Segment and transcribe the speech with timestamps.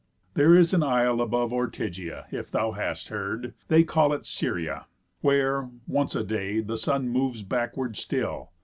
[0.33, 4.87] There is an isle above Ortygia, If thou hast heard, they call it Syria,
[5.19, 8.49] Where, once a day, the sun moves backward still.